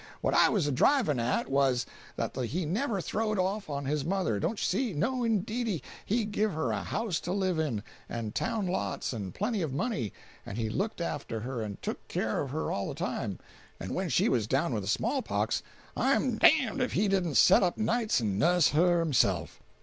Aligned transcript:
What 0.21 0.33
I 0.33 0.49
was 0.49 0.65
a 0.65 0.71
drivin' 0.71 1.19
at, 1.19 1.47
was, 1.47 1.85
that 2.15 2.35
he 2.35 2.65
never 2.65 3.01
throwed 3.01 3.37
off 3.37 3.69
on 3.69 3.85
his 3.85 4.03
mother—don't 4.03 4.57
you 4.59 4.63
see? 4.65 4.93
No 4.93 5.23
indeedy. 5.23 5.83
He 6.03 6.25
give 6.25 6.53
her 6.53 6.71
a 6.71 6.81
house 6.81 7.19
to 7.19 7.31
live 7.31 7.59
in, 7.59 7.83
and 8.09 8.33
town 8.33 8.65
lots, 8.65 9.13
and 9.13 9.31
plenty 9.31 9.61
of 9.61 9.73
money; 9.75 10.11
and 10.43 10.57
he 10.57 10.71
looked 10.71 11.01
after 11.01 11.41
her 11.41 11.61
and 11.61 11.79
took 11.83 12.07
care 12.07 12.41
of 12.41 12.49
her 12.49 12.71
all 12.71 12.87
the 12.87 12.95
time; 12.95 13.37
and 13.79 13.93
when 13.93 14.09
she 14.09 14.27
was 14.27 14.47
down 14.47 14.73
with 14.73 14.81
the 14.81 14.89
small 14.89 15.21
pox 15.21 15.61
I'm 15.95 16.39
d— 16.39 16.47
d 16.77 16.81
if 16.83 16.93
he 16.93 17.07
didn't 17.07 17.35
set 17.35 17.61
up 17.61 17.77
nights 17.77 18.19
and 18.19 18.39
nuss 18.39 18.69
her 18.69 19.01
himself! 19.01 19.61